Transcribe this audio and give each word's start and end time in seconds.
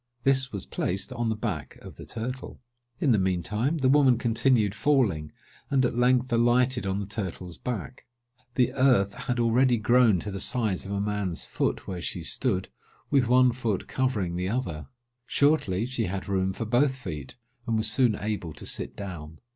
This 0.23 0.51
was 0.51 0.65
placed 0.65 1.13
on 1.13 1.29
the 1.29 1.35
back 1.35 1.75
of 1.75 1.95
the 1.97 2.07
turtle. 2.07 2.59
In 2.99 3.11
the 3.11 3.19
mean 3.19 3.43
time, 3.43 3.77
the 3.77 3.87
woman 3.87 4.17
continued 4.17 4.73
falling, 4.73 5.31
and, 5.69 5.85
at 5.85 5.93
length, 5.95 6.33
alighted 6.33 6.87
on 6.87 6.99
the 6.99 7.05
turtle's 7.05 7.59
back. 7.59 8.07
The 8.55 8.73
earth 8.73 9.13
had 9.13 9.39
already 9.39 9.77
grown 9.77 10.19
to 10.21 10.31
the 10.31 10.39
size 10.39 10.87
of 10.87 10.91
a 10.91 10.99
man's 10.99 11.45
foot, 11.45 11.85
where 11.87 12.01
she 12.01 12.23
stood, 12.23 12.69
with 13.11 13.27
one 13.27 13.51
foot 13.51 13.87
covering 13.87 14.37
the 14.37 14.49
other. 14.49 14.87
Shortly, 15.27 15.85
she 15.85 16.05
had 16.05 16.27
room 16.27 16.51
for 16.51 16.65
both 16.65 16.95
feet, 16.95 17.35
and 17.67 17.77
was 17.77 17.85
soon 17.85 18.15
able 18.15 18.53
to 18.53 18.65
sit 18.65 18.95
down. 18.95 19.37